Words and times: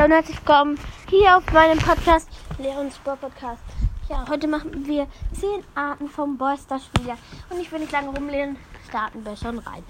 Hallo 0.00 0.14
und 0.14 0.16
herzlich 0.16 0.38
willkommen 0.38 0.78
hier 1.10 1.36
auf 1.36 1.52
meinem 1.52 1.78
Podcast, 1.78 2.26
Leons 2.58 2.96
Sport 2.96 3.20
Podcast. 3.20 3.60
Ja, 4.08 4.24
heute 4.30 4.48
machen 4.48 4.86
wir 4.86 5.06
10 5.38 5.62
Arten 5.74 6.08
vom 6.08 6.38
Boyster 6.38 6.78
Spieler. 6.78 7.18
Und 7.50 7.60
ich 7.60 7.70
will 7.70 7.80
nicht 7.80 7.92
lange 7.92 8.08
rumlehnen, 8.08 8.56
starten 8.88 9.22
wir 9.26 9.36
schon 9.36 9.58
rein. 9.58 9.84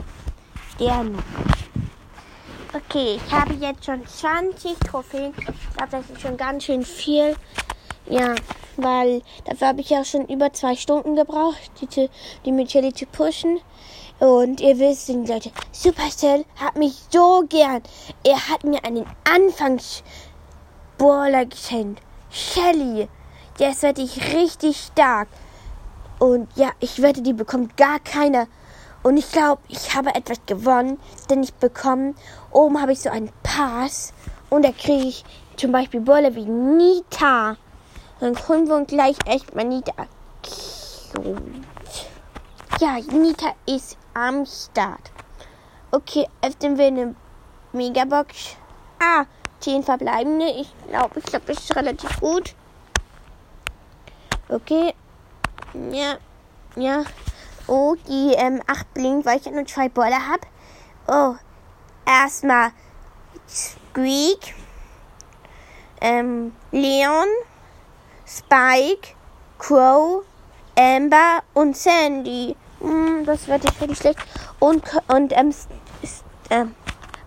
Gerne. 0.79 1.17
Okay, 2.73 3.21
ich 3.25 3.33
habe 3.33 3.55
jetzt 3.55 3.85
schon 3.85 4.05
20 4.05 4.81
Trophäen. 4.81 5.33
Das 5.79 6.11
ist 6.11 6.21
schon 6.21 6.37
ganz 6.37 6.65
schön 6.65 6.85
viel. 6.85 7.37
Ja, 8.09 8.35
weil 8.79 9.23
dafür 9.45 9.69
habe 9.69 9.81
ich 9.81 9.91
ja 9.91 10.05
schon 10.05 10.27
über 10.27 10.53
zwei 10.53 10.75
Stunden 10.75 11.15
gebraucht, 11.15 11.71
die, 11.81 12.11
die 12.45 12.65
Chili 12.65 12.93
zu 12.93 13.07
pushen. 13.07 13.61
Und 14.21 14.61
ihr 14.61 14.79
wisst, 14.79 15.09
Leute, 15.09 15.51
Supercell 15.73 16.45
hat 16.57 16.77
mich 16.77 16.95
so 17.11 17.43
gern. 17.49 17.83
Er 18.23 18.49
hat 18.49 18.63
mir 18.65 18.85
einen 18.85 19.07
Anfangsballer 19.25 21.47
geschenkt. 21.47 22.03
Shelly. 22.31 23.09
Der 23.59 23.71
ist 23.71 23.83
wirklich 23.83 24.35
richtig 24.35 24.77
stark. 24.77 25.29
Und 26.19 26.49
ja, 26.55 26.73
ich 26.81 27.01
wette, 27.01 27.23
die 27.23 27.33
bekommt 27.33 27.79
gar 27.79 27.99
keiner. 27.99 28.47
Und 29.03 29.17
ich 29.17 29.33
glaube, 29.33 29.63
ich 29.69 29.97
habe 29.97 30.15
etwas 30.15 30.41
gewonnen, 30.45 30.99
denn 31.31 31.43
ich 31.43 31.55
bekomme, 31.55 32.13
oben 32.51 32.79
habe 32.79 32.93
ich 32.93 33.01
so 33.01 33.09
einen 33.09 33.33
Pass. 33.43 34.13
Und 34.51 34.67
da 34.67 34.73
kriege 34.73 35.09
ich 35.09 35.25
zum 35.57 35.73
Beispiel 35.73 36.01
Bolle 36.01 36.35
wie 36.35 36.45
Nita. 36.45 37.57
Dann 38.21 38.35
können 38.35 38.69
wir 38.69 38.85
gleich 38.85 39.17
echt 39.25 39.55
mal 39.55 39.65
Nita. 39.65 39.95
Ja, 42.81 42.99
Nita 42.99 43.55
ist 43.67 43.99
am 44.15 44.47
Start. 44.47 45.11
Okay, 45.91 46.27
öffnen 46.41 46.79
wir 46.79 46.87
eine 46.87 47.15
Megabox. 47.75 48.57
Ah, 48.99 49.27
10 49.59 49.83
verbleibende. 49.83 50.47
Ich 50.47 50.73
glaube, 50.89 51.19
ich 51.19 51.27
glaube, 51.27 51.45
das 51.45 51.59
ist 51.59 51.77
relativ 51.77 52.19
gut. 52.21 52.55
Okay. 54.49 54.95
Ja. 55.93 56.17
Ja. 56.75 57.05
Oh, 57.67 57.97
die 58.09 58.33
ähm, 58.39 58.63
8 58.67 58.95
blinkt, 58.95 59.27
weil 59.27 59.39
ich 59.39 59.45
ja 59.45 59.53
nur 59.53 59.67
zwei 59.67 59.91
Bolle 59.91 60.17
habe. 60.27 60.47
Oh. 61.07 61.35
Erstmal 62.07 62.71
Squeak. 63.47 64.55
Ähm, 66.01 66.57
Leon. 66.71 67.29
Spike. 68.27 69.09
Crow. 69.59 70.25
Amber 70.79 71.43
und 71.53 71.77
Sandy. 71.77 72.57
Hm, 72.81 73.25
das 73.27 73.47
wird 73.47 73.65
ich 73.65 73.81
richtig 73.81 73.99
schlecht. 73.99 74.19
Und, 74.59 74.83
und 75.09 75.37
ähm, 75.37 75.51
ist, 75.51 76.25
ähm, 76.51 76.75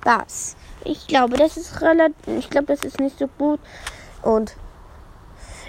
was? 0.03 0.55
Ich 0.83 1.07
glaube, 1.07 1.37
das 1.37 1.57
ist 1.57 1.81
relativ. 1.81 2.15
Ich 2.39 2.49
glaube, 2.49 2.67
das 2.67 2.81
ist 2.81 2.99
nicht 2.99 3.17
so 3.17 3.27
gut. 3.27 3.59
Und 4.21 4.55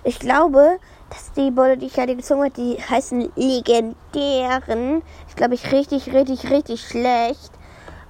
ich 0.03 0.19
glaube, 0.19 0.79
dass 1.11 1.33
die 1.33 1.51
Bolle, 1.51 1.77
die 1.77 1.87
ich 1.87 1.93
gerade 1.93 2.17
gezogen 2.17 2.43
habe, 2.43 2.51
die 2.51 2.77
heißen 2.83 3.31
legendären. 3.37 5.03
Ich 5.29 5.37
glaube, 5.37 5.55
ich 5.55 5.71
richtig, 5.71 6.13
richtig, 6.13 6.51
richtig 6.51 6.87
schlecht. 6.87 7.53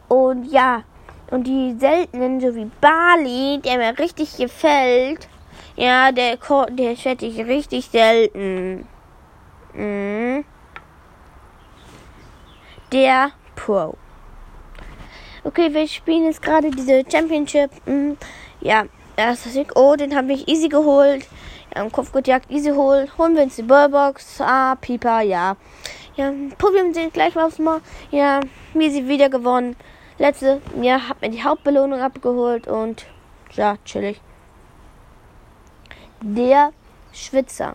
Und 0.08 0.44
ja, 0.44 0.84
und 1.30 1.46
die 1.46 1.76
seltenen, 1.78 2.40
so 2.40 2.54
wie 2.54 2.70
Bali, 2.80 3.60
der 3.64 3.78
mir 3.78 3.98
richtig 3.98 4.36
gefällt. 4.36 5.28
Ja, 5.76 6.12
der, 6.12 6.38
der 6.70 6.96
schätze 6.96 7.26
ich 7.26 7.38
richtig 7.38 7.86
selten. 7.90 8.86
Mhm 9.74 10.44
der 12.94 13.32
Pro. 13.56 13.96
Okay, 15.42 15.74
wir 15.74 15.86
spielen 15.88 16.26
jetzt 16.26 16.40
gerade 16.40 16.70
diese 16.70 17.02
Championship. 17.10 17.70
Hm, 17.86 18.16
ja, 18.60 18.84
das 19.16 19.44
ist 19.46 19.56
Oh, 19.74 19.96
den 19.96 20.14
habe 20.16 20.32
ich 20.32 20.46
easy 20.48 20.68
geholt. 20.68 21.26
Ja, 21.74 21.88
Kopfgutjagd 21.90 22.50
easy 22.50 22.70
holen. 22.70 23.10
Holen 23.18 23.34
wir 23.34 23.42
uns 23.42 23.56
die 23.56 23.62
Ballbox. 23.62 24.40
Ah, 24.40 24.76
Pieper, 24.76 25.22
ja. 25.22 25.56
Ja, 26.16 26.32
probieren 26.56 26.94
wir 26.94 27.10
gleich 27.10 27.34
mal 27.34 27.50
mal. 27.58 27.80
Ja, 28.12 28.40
easy 28.78 29.08
wieder 29.08 29.28
gewonnen. 29.28 29.74
Letzte, 30.18 30.62
ja, 30.80 31.08
hab 31.08 31.20
mir 31.20 31.30
die 31.30 31.42
Hauptbelohnung 31.42 32.00
abgeholt 32.00 32.68
und 32.68 33.06
ja, 33.54 33.76
chillig. 33.84 34.20
Der 36.22 36.72
Schwitzer. 37.12 37.74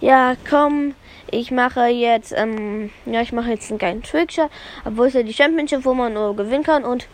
Ja, 0.00 0.34
komm, 0.48 0.94
ich 1.30 1.50
mache 1.50 1.86
jetzt, 1.86 2.32
ähm, 2.32 2.90
ja, 3.04 3.20
ich 3.20 3.32
mache 3.32 3.50
jetzt 3.50 3.70
einen 3.70 3.78
kleinen 3.78 4.02
Trickshot, 4.02 4.50
obwohl 4.84 5.08
es 5.08 5.14
ja 5.14 5.22
die 5.22 5.34
Championship, 5.34 5.84
wo 5.84 5.92
man 5.92 6.14
nur 6.14 6.34
gewinnen 6.34 6.64
kann. 6.64 6.84
Und 6.84 7.06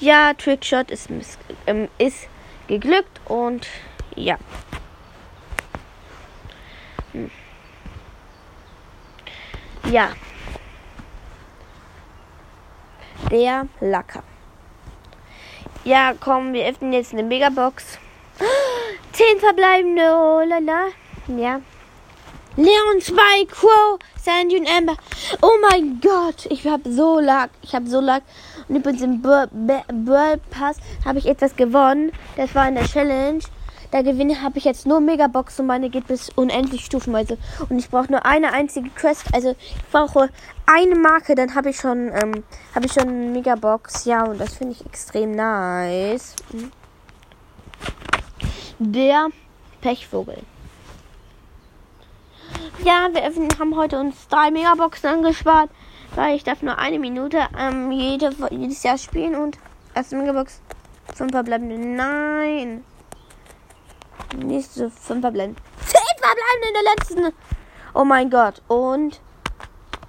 ja, 0.00 0.32
Trickshot 0.34 0.90
ist, 0.90 1.08
ähm, 1.66 1.88
ist 1.98 2.28
geglückt 2.68 3.20
und 3.26 3.66
ja. 4.14 4.38
Hm. 7.12 7.30
Ja. 9.90 10.10
Der 13.30 13.66
Lacker. 13.80 14.22
Ja, 15.84 16.14
komm, 16.18 16.52
wir 16.52 16.66
öffnen 16.66 16.92
jetzt 16.92 17.12
eine 17.12 17.24
Megabox. 17.24 17.98
Zehn 19.12 19.38
verbleibende, 19.38 20.02
oh 20.02 20.42
lala. 20.46 20.86
Ja, 21.26 21.60
Leon 22.56 23.00
2, 23.00 23.46
Crow, 23.50 23.98
Sandy 24.16 24.56
und 24.56 24.68
Amber. 24.68 24.94
Oh 25.42 25.58
mein 25.68 26.00
Gott, 26.00 26.46
ich 26.50 26.64
habe 26.68 26.88
so 26.92 27.18
lag, 27.18 27.48
ich 27.62 27.74
habe 27.74 27.88
so 27.88 27.98
lag. 27.98 28.20
Und 28.68 28.76
übrigens 28.76 29.02
im 29.02 29.22
Burl 29.22 30.40
Pass 30.50 30.76
habe 31.04 31.18
ich 31.18 31.26
etwas 31.26 31.56
gewonnen. 31.56 32.12
Das 32.36 32.54
war 32.54 32.68
in 32.68 32.76
der 32.76 32.84
Challenge. 32.84 33.40
Da 33.90 34.02
gewinne 34.02 34.40
habe 34.40 34.58
ich 34.58 34.64
jetzt 34.64 34.86
nur 34.86 35.00
Megabox 35.00 35.58
und 35.58 35.66
meine 35.66 35.90
geht 35.90 36.06
bis 36.06 36.30
unendlich 36.30 36.84
stufenweise. 36.84 37.38
Und 37.68 37.80
ich 37.80 37.90
brauche 37.90 38.12
nur 38.12 38.24
eine 38.24 38.52
einzige 38.52 38.88
Quest. 38.90 39.24
Also 39.32 39.56
ich 39.58 39.84
brauche 39.90 40.30
eine 40.66 40.94
Marke, 40.94 41.34
dann 41.34 41.56
habe 41.56 41.70
ich 41.70 41.76
schon, 41.78 42.12
ähm, 42.14 42.44
habe 42.72 42.86
ich 42.86 42.92
schon 42.92 43.32
Megabox. 43.32 44.04
Ja, 44.04 44.26
und 44.26 44.40
das 44.40 44.54
finde 44.54 44.74
ich 44.74 44.86
extrem 44.86 45.32
nice. 45.32 46.36
Hm. 46.52 46.70
Der 48.78 49.26
Pechvogel. 49.80 50.38
Ja, 52.82 53.08
wir 53.12 53.22
haben 53.58 53.76
heute 53.76 54.00
uns 54.00 54.26
drei 54.28 54.50
Megaboxen 54.50 55.08
angespart, 55.08 55.70
weil 56.16 56.34
ich 56.36 56.44
darf 56.44 56.60
nur 56.60 56.76
eine 56.76 56.98
Minute 56.98 57.46
ähm, 57.56 57.92
jede, 57.92 58.30
jedes 58.50 58.82
Jahr 58.82 58.98
spielen 58.98 59.36
und 59.36 59.58
erste 59.94 60.16
Megabox 60.16 60.60
fünf 61.14 61.30
verbleibende. 61.30 61.78
Nein. 61.78 62.84
Nächste 64.36 64.90
fünf 64.90 65.20
verbleibende. 65.20 65.60
Zehn 65.86 66.00
verbleibende 66.18 66.68
in 66.68 66.74
der 66.74 66.94
letzten. 66.94 67.38
Oh 67.94 68.04
mein 68.04 68.28
Gott. 68.28 68.60
Und 68.66 69.20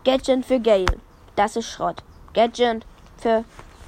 Gadget 0.04 0.46
für 0.46 0.60
Gale. 0.60 0.86
Das 1.36 1.56
ist 1.56 1.70
Schrott. 1.70 2.04
Gadget 2.34 2.86
für 3.18 3.46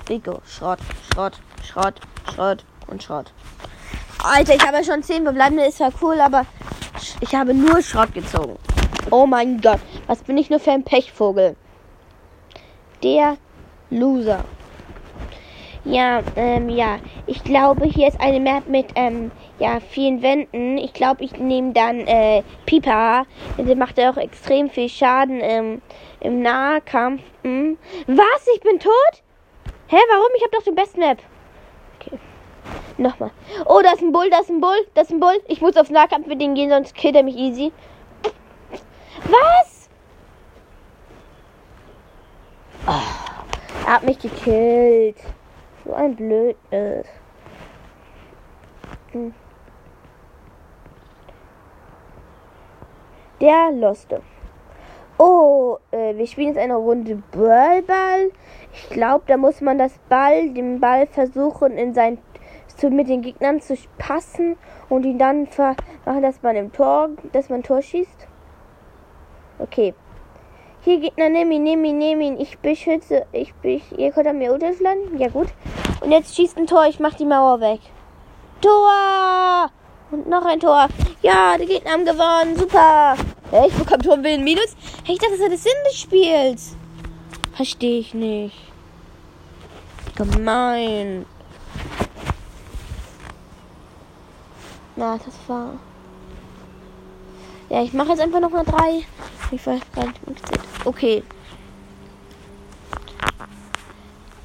Rico. 0.07 0.41
Schrott, 0.45 0.79
Schrott, 1.11 1.39
Schrott, 1.63 1.95
Schrott 2.31 2.63
und 2.85 3.01
Schrott. 3.01 3.33
Alter, 4.23 4.55
ich 4.55 4.65
habe 4.65 4.77
ja 4.77 4.83
schon 4.83 5.03
zehn 5.03 5.23
verbleibende. 5.23 5.65
Ist 5.65 5.79
ja 5.79 5.89
cool, 6.01 6.21
aber 6.21 6.45
ich 7.21 7.35
habe 7.35 7.53
nur 7.53 7.81
Schrott 7.81 8.13
gezogen. 8.13 8.57
Oh 9.11 9.25
mein 9.25 9.61
Gott, 9.61 9.79
was 10.07 10.23
bin 10.23 10.37
ich 10.37 10.49
nur 10.49 10.59
für 10.59 10.71
ein 10.71 10.83
Pechvogel? 10.83 11.55
Der 13.03 13.37
Loser. 13.89 14.43
Ja, 15.85 16.21
ähm, 16.35 16.67
ja. 16.67 16.99
Ich 17.27 17.43
glaube, 17.45 17.85
hier 17.85 18.09
ist 18.09 18.19
eine 18.19 18.41
Map 18.41 18.67
mit, 18.67 18.87
ähm, 18.95 19.31
ja, 19.57 19.79
vielen 19.79 20.21
Wänden. 20.21 20.77
Ich 20.77 20.91
glaube, 20.91 21.23
ich 21.23 21.37
nehme 21.37 21.71
dann, 21.71 22.01
äh, 22.01 22.43
Pipa. 22.65 23.25
Der 23.57 23.75
macht 23.77 23.97
ja 23.97 24.11
auch 24.11 24.17
extrem 24.17 24.69
viel 24.69 24.89
Schaden, 24.89 25.39
ähm, 25.41 25.81
im 26.19 26.41
Nahkampf. 26.41 27.21
Hm. 27.43 27.77
Was? 28.07 28.47
Ich 28.53 28.61
bin 28.61 28.79
tot? 28.79 29.23
Hä, 29.87 29.95
warum? 30.09 30.27
Ich 30.35 30.43
habe 30.43 30.51
doch 30.51 30.63
die 30.63 30.71
beste 30.71 30.99
Map. 30.99 31.19
Nochmal. 32.97 33.31
Oh, 33.65 33.79
da 33.83 33.91
ist 33.93 34.01
ein 34.01 34.11
Bull, 34.11 34.29
da 34.29 34.39
ist 34.39 34.49
ein 34.49 34.59
Bull, 34.59 34.87
da 34.95 35.01
ist 35.01 35.11
ein 35.11 35.19
Bull. 35.19 35.39
Ich 35.47 35.61
muss 35.61 35.77
auf 35.77 35.89
Nahkampf 35.89 36.25
mit 36.25 36.41
denen 36.41 36.55
gehen, 36.55 36.69
sonst 36.69 36.95
killt 36.95 37.15
er 37.15 37.23
mich 37.23 37.35
easy. 37.35 37.71
Was? 39.23 39.89
Oh, 42.87 43.85
er 43.85 43.93
hat 43.93 44.03
mich 44.03 44.17
gekillt. 44.17 45.17
So 45.85 45.93
ein 45.93 46.15
Blödes. 46.15 47.07
Hm. 49.11 49.33
Der 53.39 53.71
Loste. 53.71 54.21
Oh, 55.19 55.77
äh, 55.91 56.15
wir 56.15 56.25
spielen 56.27 56.49
jetzt 56.49 56.57
eine 56.57 56.75
Runde 56.75 57.21
Ballball. 57.31 58.31
Ich 58.73 58.89
glaube, 58.89 59.23
da 59.27 59.37
muss 59.37 59.61
man 59.61 59.77
das 59.77 59.97
Ball, 60.09 60.49
den 60.49 60.79
Ball 60.79 61.07
versuchen 61.07 61.77
in 61.77 61.93
sein 61.93 62.17
zu, 62.77 62.89
mit 62.89 63.09
den 63.09 63.21
Gegnern 63.21 63.59
zu 63.59 63.75
passen 63.97 64.55
und 64.89 65.05
ihn 65.05 65.17
dann 65.17 65.47
machen, 66.05 66.21
dass 66.21 66.41
man 66.41 66.55
im 66.55 66.71
Tor, 66.71 67.09
dass 67.33 67.49
man 67.49 67.63
Tor 67.63 67.81
schießt. 67.81 68.27
Okay. 69.59 69.93
Hier 70.81 70.99
Gegner, 70.99 71.29
nimm 71.29 71.51
ihn, 71.51 71.63
nimm 71.63 71.83
ihn, 71.83 71.97
nimm 71.97 72.21
ihn. 72.21 72.39
Ich 72.39 72.59
beschütze, 72.59 73.25
ich, 73.31 73.53
ich 73.63 73.83
ihr 73.97 74.11
könnt 74.11 74.27
an 74.27 74.37
mir 74.37 74.53
unterschlagen. 74.53 75.17
Ja 75.17 75.27
gut. 75.27 75.47
Und 76.01 76.11
jetzt 76.11 76.35
schießt 76.35 76.57
ein 76.57 76.67
Tor, 76.67 76.85
ich 76.85 76.99
mach 76.99 77.15
die 77.15 77.25
Mauer 77.25 77.59
weg. 77.59 77.79
Tor! 78.61 79.69
Und 80.11 80.29
noch 80.29 80.45
ein 80.45 80.59
Tor. 80.59 80.87
Ja, 81.21 81.57
die 81.57 81.65
Gegner 81.65 81.91
haben 81.91 82.05
gewonnen. 82.05 82.55
Super. 82.55 83.15
Hey, 83.51 83.67
ich 83.67 83.73
bekomme 83.73 84.03
Tor 84.03 84.23
Willen 84.23 84.43
Minus. 84.43 84.75
Hey, 85.03 85.15
ich 85.15 85.19
dachte, 85.19 85.33
das 85.37 85.41
ist 85.41 85.49
der 85.49 85.57
Sinn 85.57 85.83
des 85.85 85.99
Spiels. 85.99 86.77
Verstehe 87.53 87.99
ich 87.99 88.13
nicht. 88.13 88.55
Gemein. 90.15 91.25
Na, 94.97 95.15
das 95.15 95.35
war. 95.47 95.73
Ja, 97.69 97.83
ich 97.83 97.93
mache 97.93 98.09
jetzt 98.09 98.19
einfach 98.19 98.39
noch 98.39 98.49
mal 98.49 98.65
drei. 98.65 99.05
Ich 99.51 99.65
weiß 99.65 99.81
gar 99.93 100.07
nicht, 100.07 100.19
Okay. 100.85 101.23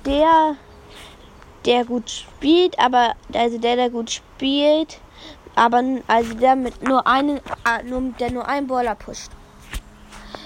Der, 0.04 0.56
der 1.64 1.84
gut 1.86 2.10
spielt, 2.10 2.78
aber 2.78 3.14
also 3.32 3.56
der, 3.56 3.76
der 3.76 3.88
gut 3.88 4.10
spielt, 4.10 5.00
aber 5.54 5.82
also 6.06 6.34
der 6.34 6.54
mit 6.54 6.82
nur 6.82 7.06
einen, 7.06 7.38
äh, 7.38 7.82
nur 7.84 8.12
der 8.20 8.30
nur 8.30 8.46
einen 8.46 8.66
Baller 8.66 8.94
pusht. 8.94 9.30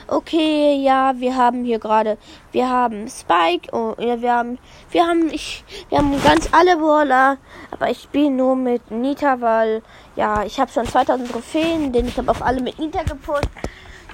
Okay, 0.08 0.80
ja, 0.84 1.14
wir 1.16 1.34
haben 1.34 1.64
hier 1.64 1.80
gerade, 1.80 2.16
wir 2.52 2.68
haben 2.68 3.08
Spike 3.08 3.72
und 3.72 4.00
ja, 4.00 4.20
wir 4.20 4.32
haben, 4.32 4.58
wir 4.92 5.04
haben, 5.04 5.30
ich, 5.30 5.64
wir 5.88 5.98
haben 5.98 6.22
ganz 6.22 6.48
alle 6.52 6.76
Brawler, 6.76 7.38
aber 7.72 7.90
ich 7.90 8.02
spiele 8.02 8.30
nur 8.30 8.54
mit 8.54 8.88
Nita, 8.92 9.40
weil, 9.40 9.82
ja, 10.14 10.44
ich 10.44 10.60
habe 10.60 10.70
schon 10.70 10.86
2000 10.86 11.28
Trophäen, 11.28 11.92
denn 11.92 12.06
ich 12.06 12.16
habe 12.16 12.30
auf 12.30 12.40
alle 12.40 12.60
mit 12.60 12.78
Nita 12.78 13.02
gepusht. 13.02 13.48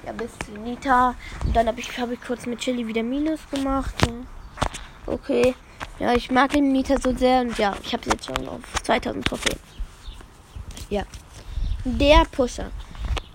Ja, 0.07 0.13
bis 0.13 0.31
zu 0.39 0.53
Nita. 0.53 1.15
Und 1.45 1.55
dann 1.55 1.67
habe 1.67 1.79
ich, 1.79 1.99
habe 1.99 2.15
ich 2.15 2.21
kurz 2.23 2.47
mit 2.47 2.61
Chili 2.61 2.87
wieder 2.87 3.03
Minus 3.03 3.41
gemacht. 3.51 3.95
Ne? 4.07 4.27
Okay. 5.07 5.55
Ja, 5.99 6.15
ich 6.15 6.31
mag 6.31 6.53
den 6.53 6.73
Nita 6.73 6.99
so 6.99 7.15
sehr 7.15 7.43
und 7.43 7.59
ja, 7.59 7.75
ich 7.83 7.93
habe 7.93 8.09
jetzt 8.11 8.25
schon 8.25 8.49
auf 8.49 8.61
2000 8.83 9.25
Trophäen. 9.25 9.59
Ja. 10.89 11.03
Der 11.85 12.25
Pusher. 12.33 12.71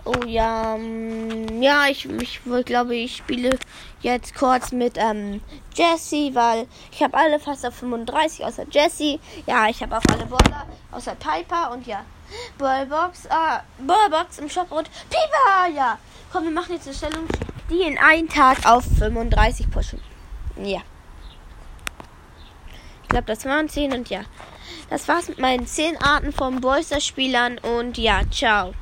Oh 0.04 0.24
ja, 0.26 0.76
mm, 0.76 1.62
ja, 1.62 1.86
ich, 1.88 2.06
ich 2.06 2.40
glaube, 2.64 2.94
ich 2.94 3.16
spiele 3.16 3.58
jetzt 4.00 4.34
kurz 4.34 4.72
mit 4.72 4.94
ähm, 4.96 5.40
Jesse, 5.74 6.34
weil 6.34 6.66
ich 6.90 7.02
habe 7.02 7.16
alle 7.16 7.38
fast 7.38 7.66
auf 7.66 7.74
35 7.74 8.44
außer 8.44 8.64
Jesse. 8.70 9.18
Ja, 9.46 9.68
ich 9.68 9.82
habe 9.82 9.96
auch 9.96 10.02
alle 10.10 10.24
Baller 10.26 10.66
außer 10.92 11.14
Piper 11.16 11.72
und 11.72 11.86
ja, 11.86 12.04
Ballbox, 12.58 13.26
äh, 13.26 13.58
Ballbox 13.78 14.38
im 14.38 14.48
Shop 14.48 14.70
und 14.70 14.88
Piper, 15.10 15.74
ja. 15.74 15.98
Komm, 16.32 16.44
wir 16.44 16.50
machen 16.50 16.74
jetzt 16.74 16.86
eine 16.86 16.96
Stellung, 16.96 17.26
die 17.70 17.82
in 17.82 17.98
einen 17.98 18.28
Tag 18.28 18.64
auf 18.66 18.84
35 18.98 19.70
pushen. 19.70 20.00
Ja. 20.56 20.80
Ich 23.02 23.08
glaube, 23.08 23.26
das 23.26 23.44
waren 23.46 23.68
10 23.68 23.92
und 23.92 24.10
ja. 24.10 24.20
Das 24.90 25.08
war's 25.08 25.28
mit 25.28 25.38
meinen 25.38 25.66
10 25.66 25.96
Arten 26.00 26.32
von 26.32 26.60
Boyster-Spielern 26.60 27.58
und 27.58 27.96
ja, 27.98 28.20
ciao. 28.30 28.74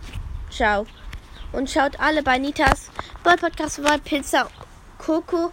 Ciao. 0.51 0.87
Und 1.57 1.71
schaut 1.71 1.99
alle 1.99 2.23
bei 2.23 2.37
Nitas 2.37 2.91
Boy 3.25 3.35
Podcast 3.37 3.77
vorbei. 3.77 3.97
Pizza 4.05 4.47
Coco. 4.99 5.51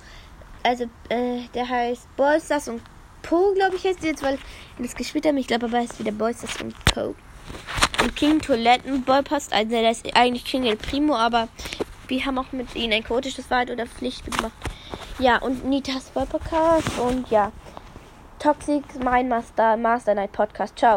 Also, 0.61 0.83
äh, 1.07 1.47
der 1.53 1.69
heißt 1.69 2.13
Boysters 2.17 2.67
und 2.67 2.81
Po, 3.21 3.53
glaube 3.53 3.77
ich, 3.77 3.85
heißt 3.85 4.03
jetzt, 4.03 4.21
weil 4.21 4.37
das 4.79 4.95
gespielt 4.95 5.25
hat. 5.25 5.33
Ich 5.35 5.47
glaube, 5.47 5.67
aber 5.67 5.77
heißt 5.77 5.97
wieder 5.99 6.11
Boysters 6.11 6.61
und 6.61 6.75
Co. 6.93 7.15
Und 8.01 8.15
King 8.17 8.41
Toiletten 8.41 9.03
Boy 9.03 9.21
Post. 9.21 9.53
Also, 9.53 9.69
der 9.69 9.89
ist 9.89 10.05
eigentlich 10.13 10.43
King 10.43 10.65
El 10.65 10.75
Primo, 10.75 11.15
aber 11.15 11.47
wir 12.09 12.25
haben 12.25 12.37
auch 12.37 12.51
mit 12.51 12.75
ihm 12.75 12.91
ein 12.91 13.05
chaotisches 13.05 13.49
Wahrheit 13.49 13.71
oder 13.71 13.85
Pflicht 13.85 14.25
gemacht. 14.25 14.51
Ja, 15.19 15.37
und 15.37 15.63
Nitas 15.63 16.09
Boy 16.09 16.25
Podcast 16.25 16.99
und 16.99 17.29
ja. 17.31 17.53
Toxic, 18.39 18.83
mein 19.01 19.29
Master, 19.29 19.77
Master 19.77 20.15
Night 20.15 20.33
Podcast. 20.33 20.77
Ciao. 20.77 20.91